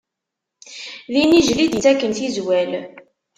D 1.11 1.13
inijjel 1.21 1.59
i 1.65 1.67
d-ittaken 1.71 2.11
tizwal. 2.17 2.71